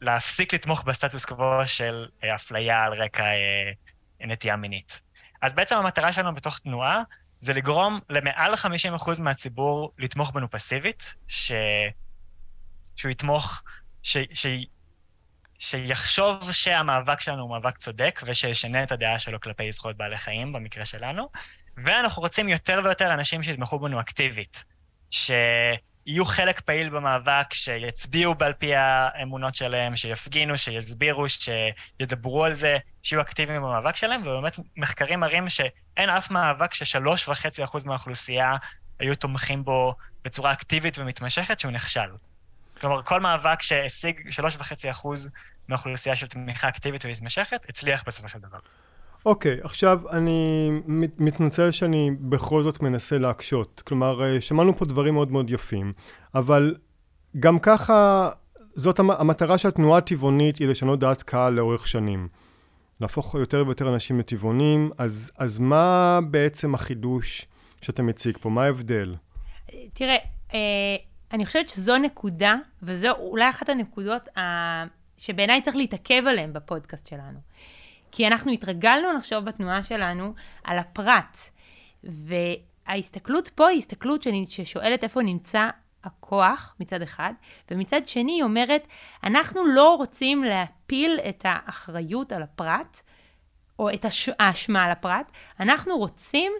[0.01, 3.71] ולהפסיק אה, לתמוך בסטטוס קוו של אה, אפליה על רקע אה,
[4.27, 5.01] נטייה מינית.
[5.41, 7.03] אז בעצם המטרה שלנו בתוך תנועה
[7.39, 11.51] זה לגרום למעל 50% מהציבור לתמוך בנו פסיבית, ש...
[12.95, 13.63] שהוא יתמוך,
[14.03, 14.17] ש...
[14.33, 14.47] ש...
[15.59, 20.85] שיחשוב שהמאבק שלנו הוא מאבק צודק, ושישנה את הדעה שלו כלפי זכויות בעלי חיים, במקרה
[20.85, 21.29] שלנו.
[21.77, 24.63] ואנחנו רוצים יותר ויותר אנשים שיתמכו בנו אקטיבית,
[25.09, 33.21] שיהיו חלק פעיל במאבק, שיצביעו על פי האמונות שלהם, שיפגינו, שיסבירו, שידברו על זה, שיהיו
[33.21, 38.55] אקטיביים במאבק שלהם, ובאמת מחקרים מראים שאין אף מאבק ששלוש וחצי אחוז מהאוכלוסייה
[38.99, 42.09] היו תומכים בו בצורה אקטיבית ומתמשכת שהוא נכשל.
[42.81, 45.07] כלומר, כל מאבק שהשיג 3.5%
[45.67, 48.59] מהאוכלוסייה של תמיכה אקטיבית ומתמשכת, הצליח בסופו של דבר.
[49.25, 50.69] אוקיי, okay, עכשיו אני
[51.17, 53.81] מתנצל שאני בכל זאת מנסה להקשות.
[53.85, 55.93] כלומר, אה, שמענו פה דברים מאוד מאוד יפים,
[56.35, 56.75] אבל
[57.39, 58.29] גם ככה,
[58.75, 62.27] זאת המטרה של התנועה הטבעונית היא לשנות דעת קהל לאורך שנים.
[63.01, 67.45] להפוך יותר ויותר אנשים לטבעונים, אז, אז מה בעצם החידוש
[67.81, 68.49] שאתה מציג פה?
[68.49, 69.15] מה ההבדל?
[69.93, 70.15] תראה,
[70.53, 70.95] אה,
[71.35, 74.41] אני חושבת שזו נקודה, וזו אולי אחת הנקודות ה...
[75.17, 77.39] שבעיניי צריך להתעכב עליהן בפודקאסט שלנו.
[78.11, 81.39] כי אנחנו התרגלנו לחשוב בתנועה שלנו על הפרט,
[82.03, 85.69] וההסתכלות פה היא הסתכלות ששואלת איפה נמצא
[86.03, 87.33] הכוח מצד אחד,
[87.71, 88.87] ומצד שני היא אומרת,
[89.23, 93.01] אנחנו לא רוצים להפיל את האחריות על הפרט,
[93.79, 94.05] או את
[94.39, 96.51] האשמה על הפרט, אנחנו רוצים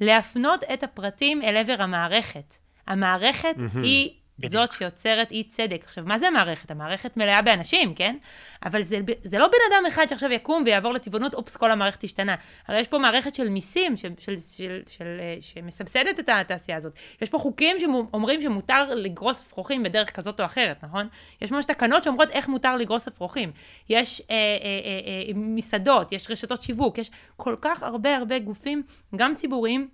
[0.00, 2.63] להפנות את הפרטים אל עבר המערכת.
[2.86, 3.78] המערכת mm-hmm.
[3.78, 4.52] היא בדיוק.
[4.52, 5.82] זאת שיוצרת אי צדק.
[5.84, 6.70] עכשיו, מה זה המערכת?
[6.70, 8.16] המערכת מלאה באנשים, כן?
[8.64, 12.34] אבל זה, זה לא בן אדם אחד שעכשיו יקום ויעבור לטבעונות, אופס, כל המערכת השתנה.
[12.68, 16.92] הרי יש פה מערכת של מיסים של, של, של, של, אה, שמסבסדת את התעשייה הזאת.
[17.22, 21.08] יש פה חוקים שאומרים שמותר לגרוס אפרוחים בדרך כזאת או אחרת, נכון?
[21.42, 23.52] יש ממש תקנות שאומרות איך מותר לגרוס אפרוחים.
[23.88, 28.82] יש אה, אה, אה, אה, מסעדות, יש רשתות שיווק, יש כל כך הרבה הרבה גופים,
[29.16, 29.88] גם ציבוריים,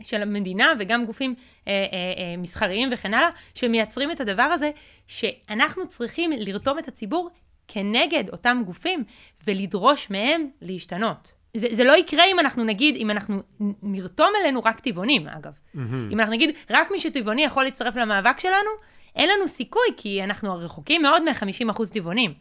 [0.00, 1.34] של המדינה וגם גופים
[1.68, 4.70] אה, אה, אה, מסחריים וכן הלאה, שמייצרים את הדבר הזה,
[5.06, 7.30] שאנחנו צריכים לרתום את הציבור
[7.68, 9.04] כנגד אותם גופים
[9.46, 11.32] ולדרוש מהם להשתנות.
[11.56, 13.42] זה, זה לא יקרה אם אנחנו נגיד, אם אנחנו
[13.82, 15.52] נרתום אלינו רק טבעונים, אגב.
[15.52, 15.78] Mm-hmm.
[16.12, 18.70] אם אנחנו נגיד, רק מי שטבעוני יכול להצטרף למאבק שלנו,
[19.16, 22.34] אין לנו סיכוי, כי אנחנו רחוקים מאוד מ-50% טבעונים.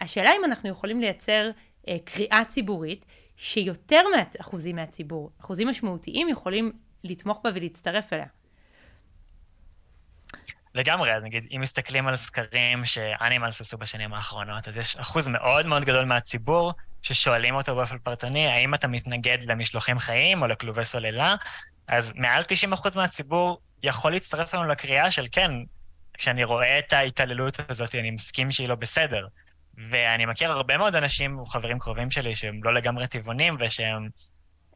[0.00, 1.50] השאלה אם אנחנו יכולים לייצר
[1.88, 3.04] אה, קריאה ציבורית,
[3.36, 6.72] שיותר מאחוזים מהציבור, אחוזים משמעותיים, יכולים
[7.04, 8.26] לתמוך בה ולהצטרף אליה.
[10.74, 15.66] לגמרי, אז נגיד, אם מסתכלים על סקרים שאנימלס עשו בשנים האחרונות, אז יש אחוז מאוד
[15.66, 21.34] מאוד גדול מהציבור ששואלים אותו באופן פרטני, האם אתה מתנגד למשלוחים חיים או לכלובי סוללה,
[21.88, 25.50] אז מעל 90% מהציבור יכול להצטרף לנו לקריאה של כן,
[26.14, 29.26] כשאני רואה את ההתעללות הזאת, אני מסכים שהיא לא בסדר.
[29.90, 34.08] ואני מכיר הרבה מאוד אנשים, חברים קרובים שלי, שהם לא לגמרי טבעונים, ושהם...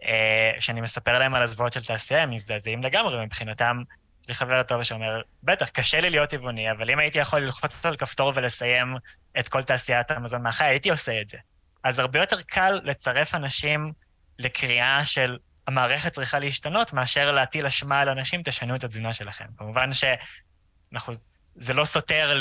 [0.04, 3.82] אה, שאני מספר להם על הזוועות של תעשייה, הם מזדעזעים לגמרי, מבחינתם,
[4.22, 7.86] יש לי חבר טוב שאומר, בטח, קשה לי להיות טבעוני, אבל אם הייתי יכול ללחוץ
[7.86, 8.96] על כפתור ולסיים
[9.38, 11.38] את כל תעשיית המזון מהחי, הייתי עושה את זה.
[11.84, 13.92] אז הרבה יותר קל לצרף אנשים
[14.38, 19.44] לקריאה של המערכת צריכה להשתנות, מאשר להטיל אשמה על אנשים, תשנו את התזונה שלכם.
[19.58, 21.14] כמובן שאנחנו,
[21.56, 22.34] זה לא סותר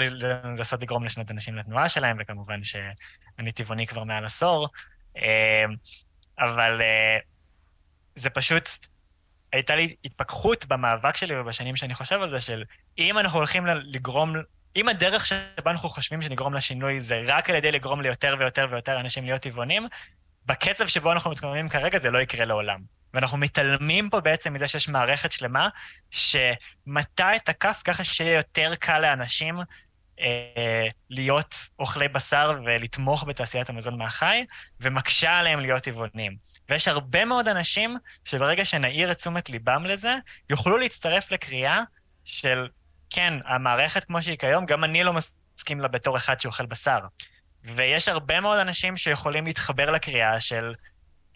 [0.44, 4.68] לנסות לגרום לשנות אנשים לתנועה שלהם, וכמובן שאני טבעוני כבר מעל עשור,
[5.18, 5.66] אה,
[6.40, 7.18] אבל אה,
[8.16, 8.70] זה פשוט,
[9.54, 12.64] הייתה לי התפכחות במאבק שלי ובשנים שאני חושב על זה, של
[12.98, 14.34] אם אנחנו הולכים לגרום,
[14.76, 19.00] אם הדרך שבה אנחנו חושבים שנגרום לשינוי זה רק על ידי לגרום ליותר ויותר ויותר
[19.00, 19.88] אנשים להיות טבעונים,
[20.46, 22.82] בקצב שבו אנחנו מתכוננים כרגע זה לא יקרה לעולם.
[23.14, 25.70] ואנחנו מתעלמים פה בעצם מזה שיש מערכת שלמה
[26.12, 29.60] שמטה את הכף ככה שיהיה יותר קל לאנשים
[30.20, 34.46] אה, להיות אוכלי בשר ולתמוך בתעשיית המזון מהחי,
[34.82, 36.51] ומקשה עליהם להיות טבעונים.
[36.70, 40.16] ויש הרבה מאוד אנשים שברגע שנעיר את תשומת ליבם לזה,
[40.50, 41.80] יוכלו להצטרף לקריאה
[42.26, 42.68] של,
[43.10, 47.00] כן, המערכת כמו שהיא כיום, גם אני לא מסכים לה בתור אחד שאוכל בשר.
[47.64, 50.74] ויש הרבה מאוד אנשים שיכולים להתחבר לקריאה של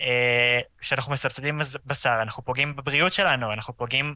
[0.01, 4.15] אה, שאנחנו מסבסדים בשר, אנחנו פוגעים בבריאות שלנו, אנחנו פוגעים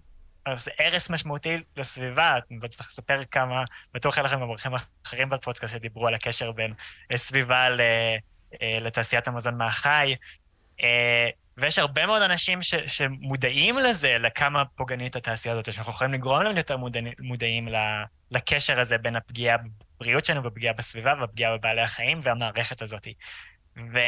[0.55, 4.71] זה הרס משמעותי לסביבה, אני לא צריך לספר כמה, בטוח היה לכם גם אורחים
[5.05, 6.73] אחרים בפודקאסט שדיברו על הקשר בין
[7.11, 7.67] אה, סביבה
[8.61, 10.15] אה, לתעשיית המזון מהחי,
[11.57, 16.57] ויש הרבה מאוד אנשים ש, שמודעים לזה, לכמה פוגענית התעשייה הזאת, שאנחנו יכולים לגרום להם
[16.57, 17.67] יותר מודע, מודעים
[18.31, 19.57] לקשר הזה בין הפגיעה
[19.97, 23.07] בבריאות שלנו ופגיעה בסביבה והפגיעה בבעלי החיים והמערכת הזאת.
[23.77, 23.99] ו...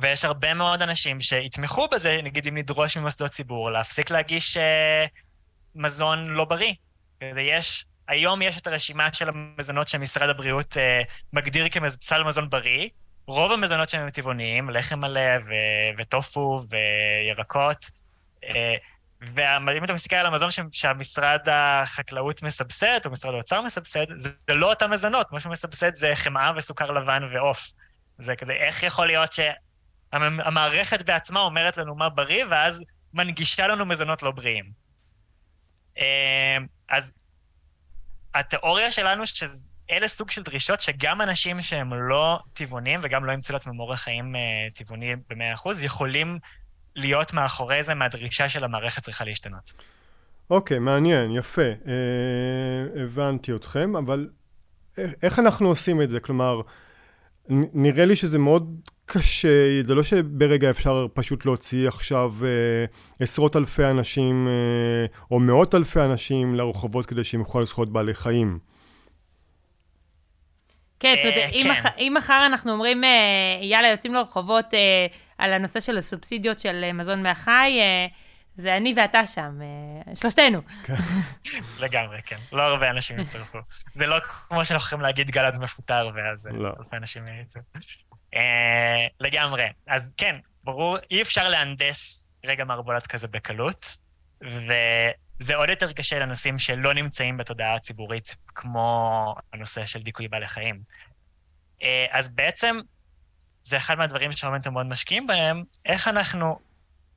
[0.00, 5.06] ויש הרבה מאוד אנשים שיתמכו בזה, נגיד אם נדרוש ממוסדות ציבור להפסיק להגיש אה,
[5.74, 6.74] מזון לא בריא.
[7.22, 12.88] יש, היום יש את הרשימה של המזונות שמשרד הבריאות אה, מגדיר כסל מזון בריא.
[13.26, 17.90] רוב המזונות שהם טבעוניים, לחם מלא ו- וטופו וירקות.
[18.44, 18.74] אה,
[19.22, 24.90] ואם אתה מסתכל על המזון שהמשרד החקלאות מסבסד, או משרד האוצר מסבסד, זה לא אותם
[24.90, 27.72] מזונות, מה שמסבסד זה חמאה וסוכר לבן ועוף.
[28.18, 29.40] זה כזה, איך יכול להיות ש...
[30.12, 32.84] המערכת בעצמה אומרת לנו מה בריא, ואז
[33.14, 34.64] מנגישה לנו מזונות לא בריאים.
[35.98, 36.56] אה,
[36.88, 37.12] אז
[38.34, 39.26] התיאוריה שלנו
[39.88, 44.36] שאלה סוג של דרישות שגם אנשים שהם לא טבעונים וגם לא ימצאו לעצמם אורח חיים
[44.36, 44.40] אה,
[44.74, 46.38] טבעוני ב-100%, יכולים
[46.96, 49.72] להיות מאחורי זה מהדרישה של המערכת צריכה להשתנות.
[50.50, 51.62] אוקיי, okay, מעניין, יפה.
[51.62, 54.28] אה, הבנתי אתכם, אבל
[55.22, 56.20] איך אנחנו עושים את זה?
[56.20, 56.60] כלומר,
[57.74, 62.84] נראה לי שזה מאוד קשה, זה לא שברגע אפשר פשוט להוציא עכשיו אה,
[63.20, 68.58] עשרות אלפי אנשים אה, או מאות אלפי אנשים לרחובות כדי שהם יוכלו לזכות בעלי חיים.
[71.00, 71.98] כן, זאת אומרת, אה, כן.
[71.98, 75.06] אם מחר אנחנו אומרים, אה, יאללה, יוצאים לרחובות אה,
[75.38, 77.80] על הנושא של הסובסידיות של מזון מהחי,
[78.56, 79.58] זה אני ואתה שם,
[80.14, 80.60] שלושתנו.
[80.84, 80.94] כן.
[81.84, 82.36] לגמרי, כן.
[82.52, 83.58] לא הרבה אנשים יצטרפו.
[83.94, 86.70] זה לא כמו שאנחנו יכולים להגיד גלעד מפוטר, ואז לא.
[86.80, 87.24] אלפי אנשים.
[88.34, 89.66] אה, לגמרי.
[89.86, 93.96] אז כן, ברור, אי אפשר להנדס רגע מערבולת כזה בקלות,
[95.40, 100.80] וזה עוד יותר קשה לנושאים שלא נמצאים בתודעה הציבורית, כמו הנושא של דיכוי בעלי חיים.
[101.82, 102.78] אה, אז בעצם,
[103.62, 106.58] זה אחד מהדברים שהמומנטום מאוד משקיעים בהם, איך אנחנו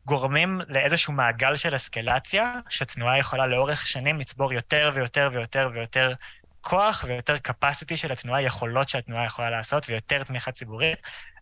[0.06, 6.14] גורמים לאיזשהו מעגל של אסקלציה, שתנועה יכולה לאורך שנים לצבור יותר ויותר ויותר ויותר
[6.62, 10.98] כוח ויותר capacity של התנועה, יכולות שהתנועה יכולה לעשות, ויותר תמיכה ציבורית,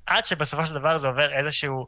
[0.06, 1.88] עד שבסופו של דבר זה עובר איזשהו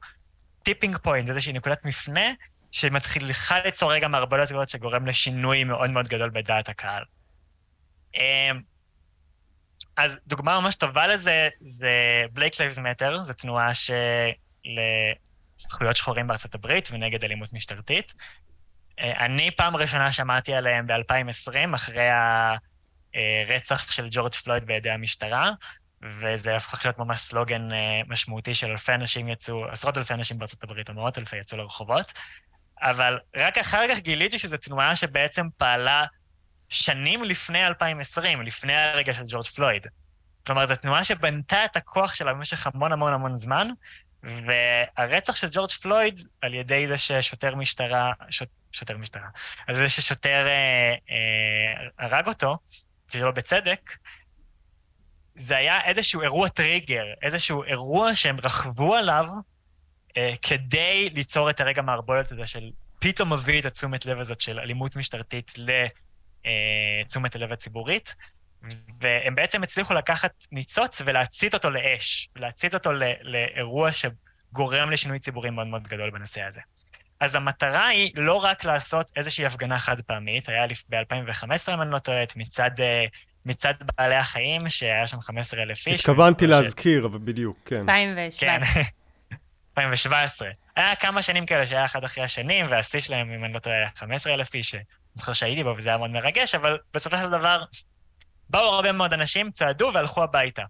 [0.63, 2.29] tipping point, איזושהי נקודת מפנה,
[2.71, 3.33] שמתחילה
[3.65, 7.03] ליצור רגע מערבולות גדולות שגורם לשינוי מאוד מאוד גדול בדעת הקהל.
[8.15, 8.61] אמ,
[9.97, 13.69] אז דוגמה ממש טובה לזה זה Black Lives Matter, זו תנועה
[14.65, 18.13] לזכויות שחורים בארצות הברית ונגד אלימות משטרתית.
[18.99, 22.55] אה, אני פעם ראשונה שמעתי עליהם ב-2020, אחרי ה...
[23.15, 25.51] אה, רצח של ג'ורג' פלויד בידי המשטרה,
[26.01, 30.63] וזה הפך להיות ממש סלוגן אה, משמעותי של אלפי אנשים יצאו, עשרות אלפי אנשים בארצות
[30.63, 32.13] הברית, או מאות אלפי יצאו לרחובות,
[32.81, 36.05] אבל רק אחר כך גיליתי שזו תנועה שבעצם פעלה
[36.69, 39.87] שנים לפני 2020, לפני הרגע של ג'ורג' פלויד.
[40.45, 43.67] כלומר, זו תנועה שבנתה את הכוח שלה במשך המון המון המון זמן,
[44.23, 49.27] והרצח של ג'ורג' פלויד, על ידי זה ששוטר משטרה, שוט, שוטר משטרה,
[49.67, 52.57] על זה ששוטר אה, אה, הרג אותו,
[53.15, 53.97] ולא בצדק,
[55.35, 59.27] זה היה איזשהו אירוע טריגר, איזשהו אירוע שהם רכבו עליו
[60.41, 64.95] כדי ליצור את הרגע מערבולת הזה של פתאום מביא את התשומת לב הזאת של אלימות
[64.95, 65.53] משטרתית
[67.07, 68.15] תשומת הלב הציבורית,
[69.01, 75.67] והם בעצם הצליחו לקחת ניצוץ ולהצית אותו לאש, להצית אותו לאירוע שגורם לשינוי ציבורי מאוד
[75.67, 76.61] מאוד גדול בנושא הזה.
[77.19, 81.99] אז המטרה היא לא רק לעשות איזושהי הפגנה חד פעמית, היה ב-2015, אם אני לא
[81.99, 82.71] טועה, מצד,
[83.45, 85.99] מצד בעלי החיים, שהיה שם 15 אלף איש.
[85.99, 87.79] התכוונתי להזכיר, אבל בדיוק, כן.
[87.79, 88.73] 2017.
[88.73, 88.81] כן,
[89.77, 90.49] 2017.
[90.75, 93.89] היה כמה שנים כאלה שהיה אחד אחרי השנים, והשיא שלהם, אם אני לא טועה, היה
[93.95, 94.83] 15 אלף איש, אני
[95.15, 97.63] זוכר שהייתי בו וזה היה מאוד מרגש, אבל בסופו של דבר,
[98.49, 100.63] באו הרבה מאוד אנשים, צעדו והלכו הביתה.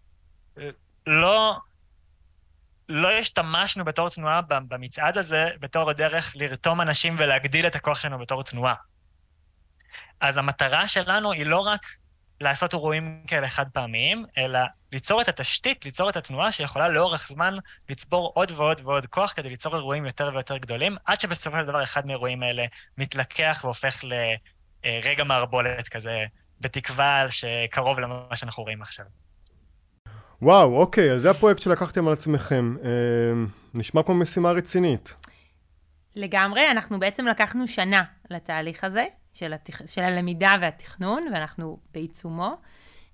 [1.07, 1.57] לא,
[2.89, 8.43] לא השתמשנו בתור תנועה במצעד הזה בתור הדרך לרתום אנשים ולהגדיל את הכוח שלנו בתור
[8.43, 8.75] תנועה.
[10.19, 11.85] אז המטרה שלנו היא לא רק
[12.41, 14.59] לעשות אירועים כאלה חד פעמיים, אלא
[14.91, 17.57] ליצור את התשתית, ליצור את התנועה שיכולה לאורך זמן
[17.89, 21.83] לצבור עוד ועוד ועוד כוח כדי ליצור אירועים יותר ויותר גדולים, עד שבסופו של דבר
[21.83, 22.65] אחד מהאירועים האלה
[22.97, 24.03] מתלקח והופך
[24.83, 26.25] לרגע מערבולת כזה,
[26.61, 29.05] בתקווה שקרוב למה שאנחנו רואים עכשיו.
[30.41, 32.75] וואו, אוקיי, אז זה הפרויקט שלקחתם על עצמכם.
[32.83, 32.89] אה,
[33.73, 35.15] נשמע כמו משימה רצינית.
[36.15, 39.05] לגמרי, אנחנו בעצם לקחנו שנה לתהליך הזה,
[39.37, 39.81] של, התכ...
[39.87, 42.57] של הלמידה והתכנון, ואנחנו בעיצומו,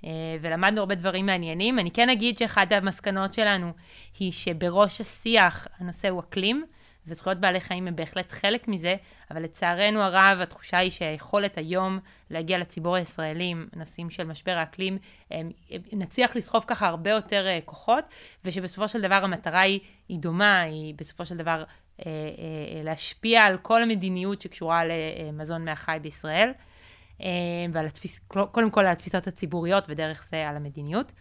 [0.06, 0.10] אה,
[0.42, 1.80] ולמדנו הרבה דברים מעניינים.
[1.80, 3.72] אני כן אגיד שאחת המסקנות שלנו
[4.20, 6.66] היא שבראש השיח הנושא הוא אקלים.
[7.08, 8.96] וזכויות בעלי חיים הם בהחלט חלק מזה,
[9.32, 14.98] אבל לצערנו הרב, התחושה היא שהיכולת היום להגיע לציבור הישראלי עם נושאים של משבר האקלים,
[15.94, 18.06] נצליח לסחוב ככה הרבה יותר אה, כוחות,
[18.46, 21.64] ושבסופו של דבר המטרה היא, היא דומה, היא בסופו של דבר
[22.84, 26.52] להשפיע על כל המדיניות שקשורה למזון מהחי בישראל.
[27.74, 31.14] ועל התפיס, קודם כל על התפיסות הציבוריות ודרך זה על המדיניות.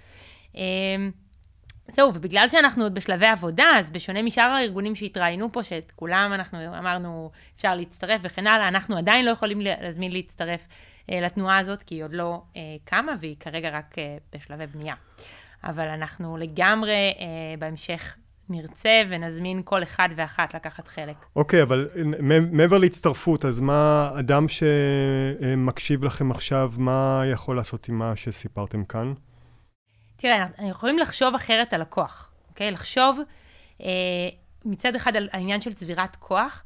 [1.88, 6.78] זהו, ובגלל שאנחנו עוד בשלבי עבודה, אז בשונה משאר הארגונים שהתראיינו פה, שאת כולם אנחנו
[6.78, 10.66] אמרנו אפשר להצטרף וכן הלאה, אנחנו עדיין לא יכולים להזמין להצטרף
[11.10, 14.94] אה, לתנועה הזאת, כי היא עוד לא אה, קמה והיא כרגע רק אה, בשלבי בנייה.
[15.64, 17.26] אבל אנחנו לגמרי אה,
[17.58, 18.16] בהמשך
[18.48, 21.16] נרצה ונזמין כל אחד ואחת לקחת חלק.
[21.36, 21.88] אוקיי, okay, אבל
[22.52, 29.12] מעבר להצטרפות, אז מה אדם שמקשיב לכם עכשיו, מה יכול לעשות עם מה שסיפרתם כאן?
[30.16, 32.70] תראה, אנחנו יכולים לחשוב אחרת על הכוח, אוקיי?
[32.70, 33.18] לחשוב
[33.80, 33.86] אה,
[34.64, 36.64] מצד אחד על העניין של צבירת כוח,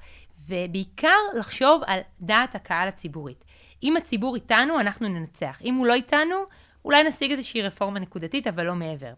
[0.48, 3.44] ובעיקר לחשוב על דעת הקהל הציבורית.
[3.82, 5.58] אם הציבור איתנו, אנחנו ננצח.
[5.64, 6.36] אם הוא לא איתנו,
[6.84, 9.12] אולי נשיג איזושהי רפורמה נקודתית, אבל לא מעבר.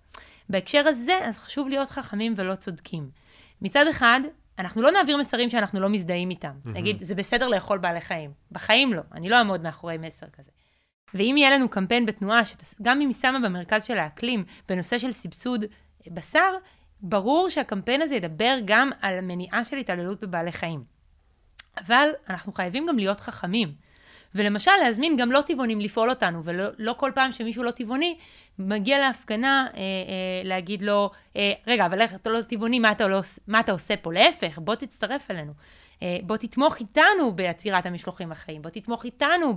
[0.50, 3.10] בהקשר הזה, אז חשוב להיות חכמים ולא צודקים.
[3.62, 4.20] מצד אחד,
[4.58, 6.50] אנחנו לא נעביר מסרים שאנחנו לא מזדהים איתם.
[6.50, 6.68] Mm-hmm.
[6.68, 8.30] נגיד, זה בסדר לאכול בעלי חיים.
[8.52, 9.02] בחיים לא.
[9.12, 10.50] אני לא אעמוד מאחורי מסר כזה.
[11.14, 15.64] ואם יהיה לנו קמפיין בתנועה, שגם אם היא שמה במרכז של האקלים, בנושא של סבסוד
[16.10, 16.54] בשר,
[17.00, 20.84] ברור שהקמפיין הזה ידבר גם על מניעה של התעללות בבעלי חיים.
[21.86, 23.74] אבל אנחנו חייבים גם להיות חכמים.
[24.34, 28.16] ולמשל, להזמין גם לא טבעונים לפעול אותנו, ולא לא כל פעם שמישהו לא טבעוני,
[28.58, 29.82] מגיע להפגנה אה, אה,
[30.44, 33.96] להגיד לו, אה, רגע, אבל איך אתה לא טבעוני, מה אתה, לא, מה אתה עושה
[33.96, 34.12] פה?
[34.12, 35.52] להפך, בוא תצטרף אלינו.
[36.02, 39.54] אה, בוא תתמוך איתנו בעצירת המשלוחים החיים, בוא תתמוך איתנו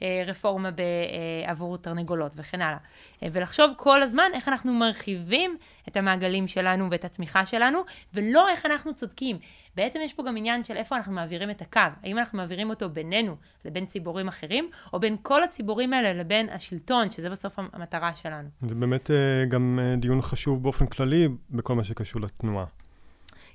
[0.00, 2.78] ברפורמה אה, עבור תרנגולות וכן הלאה.
[3.22, 5.56] אה, ולחשוב כל הזמן איך אנחנו מרחיבים
[5.88, 7.80] את המעגלים שלנו ואת התמיכה שלנו,
[8.14, 9.38] ולא איך אנחנו צודקים.
[9.74, 11.80] בעצם יש פה גם עניין של איפה אנחנו מעבירים את הקו.
[12.02, 17.10] האם אנחנו מעבירים אותו בינינו לבין ציבורים אחרים, או בין כל הציבורים האלה לבין השלטון,
[17.10, 18.48] שזה בסוף המטרה שלנו.
[18.62, 19.10] זה באמת
[19.48, 22.64] גם דיון חשוב באופן כללי בכל מה שקשור לתנועה.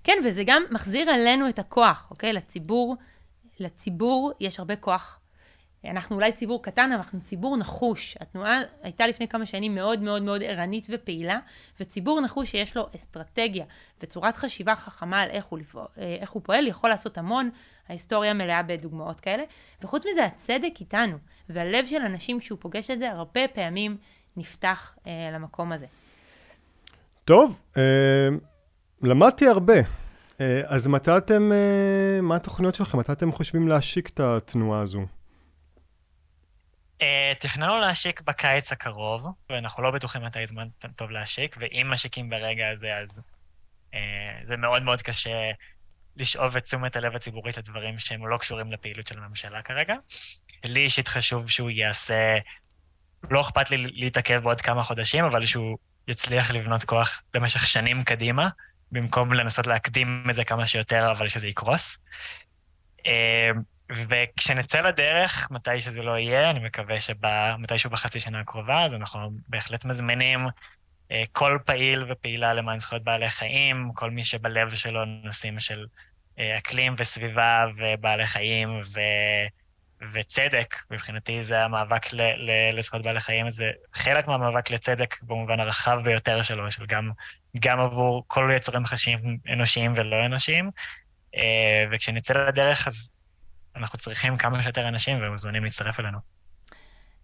[0.05, 2.33] כן, וזה גם מחזיר אלינו את הכוח, אוקיי?
[2.33, 2.95] לציבור,
[3.59, 5.19] לציבור יש הרבה כוח.
[5.85, 8.17] אנחנו אולי ציבור קטן, אבל אנחנו ציבור נחוש.
[8.19, 11.39] התנועה הייתה לפני כמה שנים מאוד מאוד מאוד ערנית ופעילה,
[11.79, 13.65] וציבור נחוש שיש לו אסטרטגיה
[14.01, 17.49] וצורת חשיבה חכמה על איך הוא, אה, איך הוא פועל, יכול לעשות המון.
[17.89, 19.43] ההיסטוריה מלאה בדוגמאות כאלה.
[19.81, 21.17] וחוץ מזה, הצדק איתנו,
[21.49, 23.97] והלב של אנשים כשהוא פוגש את זה, הרבה פעמים
[24.37, 25.85] נפתח אה, למקום הזה.
[27.25, 28.29] טוב, אה...
[29.01, 29.73] למדתי הרבה.
[30.41, 32.99] אה, אז מתי אתם, אה, מה התוכניות שלכם?
[32.99, 35.05] מתי אתם חושבים להשיק את התנועה הזו?
[37.01, 42.69] אה, תכננו להשיק בקיץ הקרוב, ואנחנו לא בטוחים מתי זמן טוב להשיק, ואם משיקים ברגע
[42.69, 43.21] הזה, אז
[44.47, 45.51] זה מאוד מאוד קשה
[46.17, 49.95] לשאוב את תשומת הלב הציבורית לדברים שהם לא קשורים לפעילות של הממשלה כרגע.
[50.63, 52.37] לי אישית חשוב שהוא יעשה,
[53.31, 55.77] לא אכפת לי להתעכב בעוד כמה חודשים, אבל שהוא
[56.07, 58.49] יצליח לבנות כוח במשך שנים קדימה,
[58.91, 61.97] במקום לנסות להקדים את זה כמה שיותר, אבל שזה יקרוס.
[63.07, 63.51] אה,
[63.89, 69.85] וכשנצא לדרך, מתי שזה לא יהיה, אני מקווה שמתישהו בחצי שנה הקרובה, אז אנחנו בהחלט
[69.85, 70.47] מזמינים
[71.11, 75.85] אה, כל פעיל ופעילה למען זכויות בעלי חיים, כל מי שבלב שלו נושאים של
[76.39, 78.99] אה, אקלים וסביבה ובעלי חיים ו...
[80.11, 82.05] וצדק, מבחינתי זה המאבק
[82.73, 87.11] לזכויות בעלי חיים, זה חלק מהמאבק לצדק במובן הרחב ביותר שלו, של גם,
[87.59, 90.71] גם עבור כל יצורים חשים אנושיים ולא אנושיים.
[91.35, 93.11] אה, וכשנצא לדרך, אז
[93.75, 96.17] אנחנו צריכים כמה שיותר אנשים ומוזמנים להצטרף אלינו.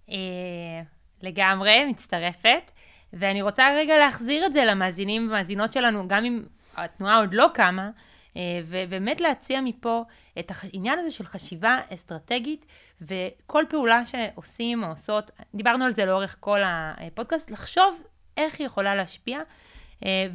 [0.10, 0.82] אה,
[1.22, 2.72] לגמרי, מצטרפת.
[3.14, 6.44] ואני רוצה רגע להחזיר את זה למאזינים ומאזינות שלנו, גם אם
[6.76, 7.90] התנועה עוד לא קמה,
[8.38, 10.04] אה, ובאמת להציע מפה
[10.40, 12.66] את העניין הזה של חשיבה אסטרטגית,
[13.02, 18.02] וכל פעולה שעושים או עושות, דיברנו על זה לאורך כל הפודקאסט, לחשוב
[18.38, 19.40] איך היא יכולה להשפיע,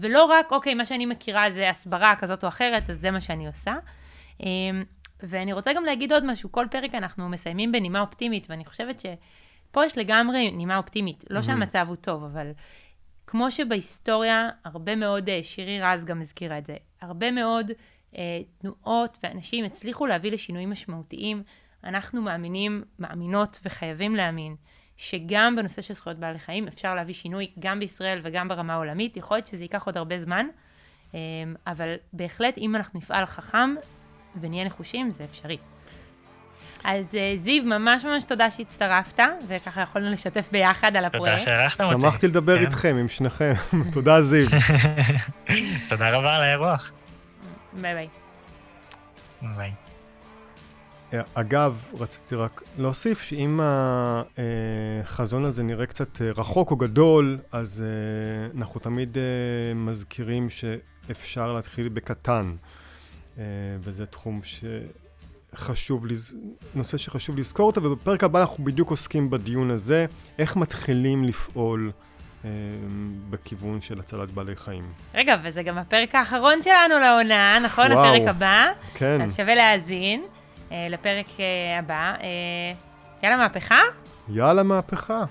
[0.00, 3.46] ולא רק, אוקיי, מה שאני מכירה זה הסברה כזאת או אחרת, אז זה מה שאני
[3.46, 3.74] עושה.
[4.42, 4.46] אה,
[5.22, 9.86] ואני רוצה גם להגיד עוד משהו, כל פרק אנחנו מסיימים בנימה אופטימית, ואני חושבת שפה
[9.86, 11.24] יש לגמרי נימה אופטימית.
[11.30, 12.50] לא שהמצב הוא טוב, אבל
[13.26, 17.70] כמו שבהיסטוריה, הרבה מאוד, אה, שירי רז גם הזכירה את זה, הרבה מאוד
[18.16, 21.42] אה, תנועות ואנשים הצליחו להביא לשינויים משמעותיים.
[21.84, 24.56] אנחנו מאמינים, מאמינות וחייבים להאמין
[24.96, 29.16] שגם בנושא של זכויות בעלי חיים אפשר להביא שינוי גם בישראל וגם ברמה העולמית.
[29.16, 30.46] יכול להיות שזה ייקח עוד הרבה זמן,
[31.14, 31.20] אה,
[31.66, 33.74] אבל בהחלט אם אנחנו נפעל חכם
[34.40, 35.58] ונהיה נחושים, זה אפשרי.
[36.84, 41.28] אז אה, זיו, ממש ממש תודה שהצטרפת, וככה יכולנו לשתף ביחד על הפרויקט.
[41.28, 42.02] תודה שהערכתם אותי.
[42.02, 42.64] שמחתי לדבר כן.
[42.64, 43.52] איתכם, עם שניכם.
[43.92, 44.46] תודה, זיו.
[45.88, 46.92] תודה רבה על האירוח.
[47.72, 48.08] ביי ביי.
[49.42, 49.85] ביי.
[51.14, 53.60] אה, אגב, רציתי רק להוסיף שאם
[55.02, 57.84] החזון הזה נראה קצת אה, רחוק או גדול, אז
[58.56, 59.18] אנחנו תמיד
[59.74, 62.56] מזכירים שאפשר להתחיל בקטן.
[63.80, 64.40] וזה תחום
[65.52, 66.06] שחשוב,
[66.74, 70.06] נושא שחשוב לזכור אותו, ובפרק הבא אנחנו בדיוק עוסקים בדיון הזה,
[70.38, 71.92] איך מתחילים לפעול
[72.44, 72.50] אה,
[73.30, 74.84] בכיוון של הצלת בעלי חיים.
[75.14, 77.92] רגע, וזה גם הפרק האחרון שלנו לעונה, נכון?
[77.92, 78.66] וואו, הפרק הבא.
[78.94, 79.20] כן.
[79.22, 80.35] אז שווה להאזין אה,
[80.70, 82.14] לפרק אה, הבא.
[82.22, 82.72] אה,
[83.22, 83.80] יאללה מהפכה?
[84.28, 85.24] יאללה מהפכה.